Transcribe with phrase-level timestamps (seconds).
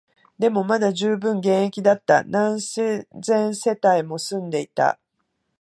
[0.39, 4.99] でも、まだ充分現役だった、何千世帯も住んでいた